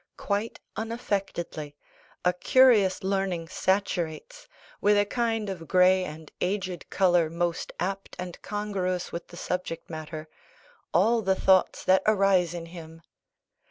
Quite 0.17 0.59
unaffectedly, 0.75 1.75
a 2.25 2.33
curious 2.33 3.03
learning 3.03 3.49
saturates, 3.49 4.47
with 4.81 4.97
a 4.97 5.05
kind 5.05 5.47
of 5.47 5.67
grey 5.67 6.03
and 6.05 6.31
aged 6.41 6.89
colour 6.89 7.29
most 7.29 7.71
apt 7.79 8.15
and 8.17 8.41
congruous 8.41 9.11
with 9.11 9.27
the 9.27 9.37
subject 9.37 9.91
matter, 9.91 10.27
all 10.91 11.21
the 11.21 11.35
thoughts 11.35 11.83
that 11.83 12.01
arise 12.07 12.55
in 12.55 12.65
him. 12.73 13.03